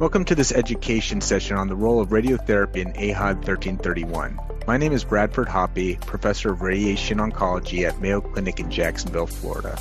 [0.00, 4.40] Welcome to this education session on the role of radiotherapy in AHOD 1331.
[4.66, 9.78] My name is Bradford Hoppe, professor of radiation oncology at Mayo Clinic in Jacksonville, Florida.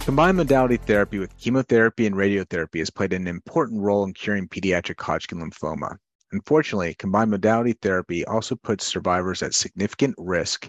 [0.00, 5.00] Combined modality therapy with chemotherapy and radiotherapy has played an important role in curing pediatric
[5.00, 5.96] Hodgkin lymphoma.
[6.32, 10.68] Unfortunately, combined modality therapy also puts survivors at significant risk.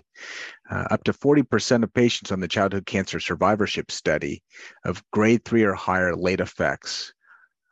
[0.72, 4.42] Uh, up to 40% of patients on the childhood cancer survivorship study
[4.86, 7.12] of grade 3 or higher late effects.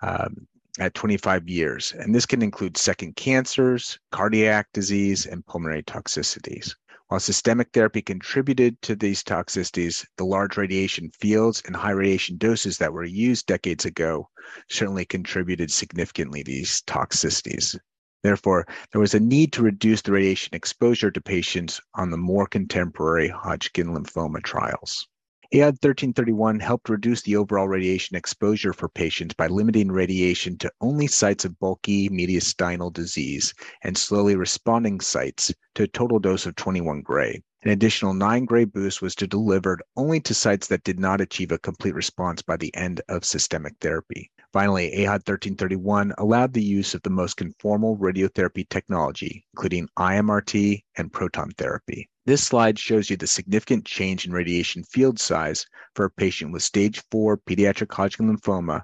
[0.02, 0.48] Um,
[0.80, 1.94] at 25 years.
[1.98, 6.76] And this can include second cancers, cardiac disease, and pulmonary toxicities.
[7.08, 12.78] While systemic therapy contributed to these toxicities, the large radiation fields and high radiation doses
[12.80, 14.30] that were used decades ago
[14.70, 17.78] certainly contributed significantly to these toxicities.
[18.24, 22.48] Therefore, there was a need to reduce the radiation exposure to patients on the more
[22.48, 25.08] contemporary Hodgkin lymphoma trials.
[25.54, 31.06] AHOD 1331 helped reduce the overall radiation exposure for patients by limiting radiation to only
[31.06, 37.04] sites of bulky mediastinal disease and slowly responding sites to a total dose of 21
[37.04, 37.44] gray.
[37.62, 41.52] An additional 9 gray boost was to delivered only to sites that did not achieve
[41.52, 44.32] a complete response by the end of systemic therapy.
[44.52, 51.14] Finally, AHOD 1331 allowed the use of the most conformal radiotherapy technology, including IMRT and
[51.14, 52.10] proton therapy.
[52.26, 56.64] This slide shows you the significant change in radiation field size for a patient with
[56.64, 58.82] stage 4 pediatric Hodgkin lymphoma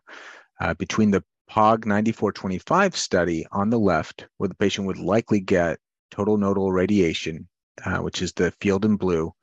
[0.59, 5.79] uh, between the POG 9425 study on the left, where the patient would likely get
[6.11, 7.47] total nodal radiation,
[7.83, 9.33] uh, which is the field in blue,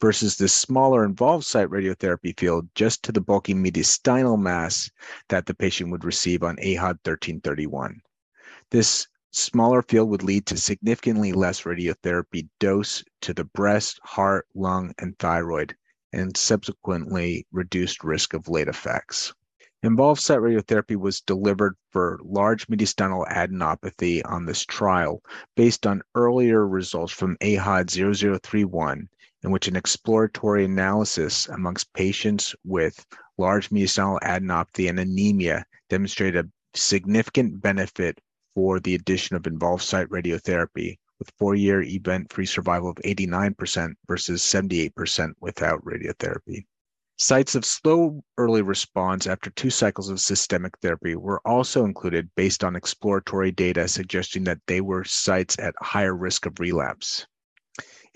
[0.00, 4.88] versus the smaller involved site radiotherapy field just to the bulky mediastinal mass
[5.30, 8.00] that the patient would receive on AHOD 1331.
[8.70, 14.92] This smaller field would lead to significantly less radiotherapy dose to the breast, heart, lung,
[14.98, 15.76] and thyroid,
[16.12, 19.32] and subsequently reduced risk of late effects.
[19.82, 25.22] Involved site radiotherapy was delivered for large mediastinal adenopathy on this trial
[25.54, 29.08] based on earlier results from AHOD 0031,
[29.44, 33.06] in which an exploratory analysis amongst patients with
[33.36, 38.20] large mediastinal adenopathy and anemia demonstrated a significant benefit
[38.58, 43.94] for the addition of involved site radiotherapy, with four year event free survival of 89%
[44.08, 46.64] versus 78% without radiotherapy.
[47.18, 52.64] Sites of slow early response after two cycles of systemic therapy were also included based
[52.64, 57.28] on exploratory data suggesting that they were sites at higher risk of relapse.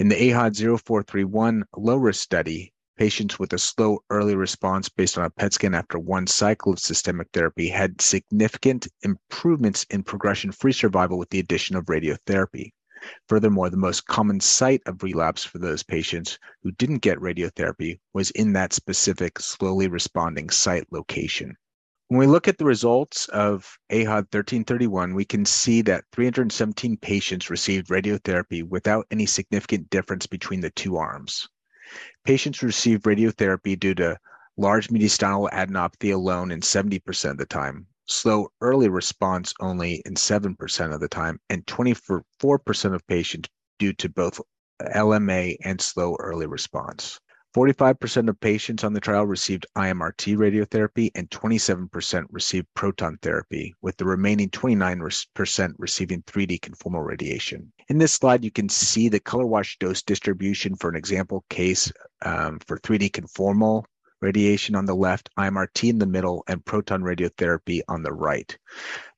[0.00, 5.24] In the AHOD 0431 low risk study, Patients with a slow early response based on
[5.24, 10.72] a PET scan after one cycle of systemic therapy had significant improvements in progression free
[10.72, 12.72] survival with the addition of radiotherapy.
[13.28, 18.30] Furthermore, the most common site of relapse for those patients who didn't get radiotherapy was
[18.30, 21.56] in that specific slowly responding site location.
[22.08, 27.48] When we look at the results of AHOD 1331, we can see that 317 patients
[27.48, 31.48] received radiotherapy without any significant difference between the two arms.
[32.24, 34.18] Patients receive radiotherapy due to
[34.56, 40.94] large mediastinal adenopathy alone in 70% of the time, slow early response only in 7%
[40.94, 43.48] of the time, and 24% of patients
[43.78, 44.40] due to both
[44.80, 47.20] LMA and slow early response.
[47.54, 53.96] 45% of patients on the trial received IMRT radiotherapy and 27% received proton therapy, with
[53.98, 57.70] the remaining 29% receiving 3D conformal radiation.
[57.88, 61.92] In this slide, you can see the color wash dose distribution for an example case
[62.22, 63.84] um, for 3D conformal
[64.22, 68.56] radiation on the left, IMRT in the middle, and proton radiotherapy on the right.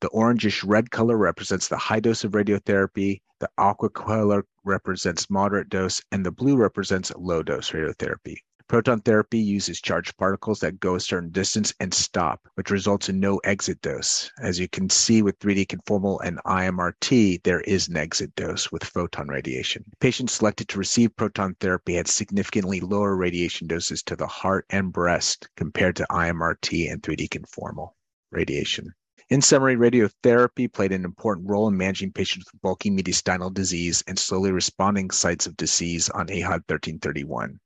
[0.00, 5.68] The orangish red color represents the high dose of radiotherapy, the aqua color represents moderate
[5.68, 8.38] dose, and the blue represents low dose radiotherapy.
[8.68, 13.20] Proton therapy uses charged particles that go a certain distance and stop, which results in
[13.20, 14.30] no exit dose.
[14.40, 18.82] As you can see with 3D conformal and IMRT, there is an exit dose with
[18.82, 19.84] photon radiation.
[20.00, 24.90] Patients selected to receive proton therapy had significantly lower radiation doses to the heart and
[24.90, 27.90] breast compared to IMRT and 3D conformal
[28.30, 28.94] radiation.
[29.30, 34.18] In summary, radiotherapy played an important role in managing patients with bulky mediastinal disease and
[34.18, 37.58] slowly responding sites of disease on AHOD 1331.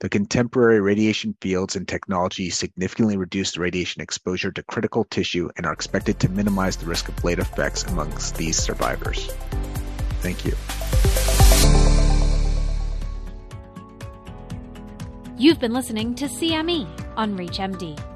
[0.00, 5.66] The contemporary radiation fields and technology significantly reduce the radiation exposure to critical tissue and
[5.66, 9.30] are expected to minimize the risk of late effects amongst these survivors.
[10.20, 10.54] Thank you.
[15.38, 18.15] You've been listening to CME on ReachMD.